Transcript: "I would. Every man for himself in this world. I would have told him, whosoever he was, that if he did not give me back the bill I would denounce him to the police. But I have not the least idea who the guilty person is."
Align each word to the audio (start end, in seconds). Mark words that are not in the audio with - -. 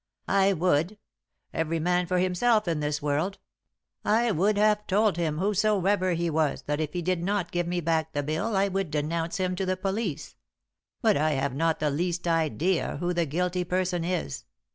"I 0.27 0.53
would. 0.53 0.97
Every 1.53 1.77
man 1.77 2.07
for 2.07 2.17
himself 2.17 2.67
in 2.67 2.79
this 2.79 3.03
world. 3.03 3.37
I 4.03 4.31
would 4.31 4.57
have 4.57 4.87
told 4.87 5.15
him, 5.15 5.37
whosoever 5.37 6.13
he 6.13 6.27
was, 6.27 6.63
that 6.63 6.79
if 6.79 6.93
he 6.93 7.03
did 7.03 7.21
not 7.21 7.51
give 7.51 7.67
me 7.67 7.81
back 7.81 8.13
the 8.13 8.23
bill 8.23 8.55
I 8.57 8.67
would 8.67 8.89
denounce 8.89 9.37
him 9.37 9.55
to 9.57 9.65
the 9.67 9.77
police. 9.77 10.37
But 11.03 11.17
I 11.17 11.33
have 11.33 11.53
not 11.53 11.79
the 11.79 11.91
least 11.91 12.27
idea 12.27 12.97
who 12.97 13.13
the 13.13 13.27
guilty 13.27 13.63
person 13.63 14.03
is." 14.03 14.45